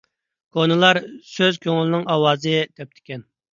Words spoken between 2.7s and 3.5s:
دەپتىكەن.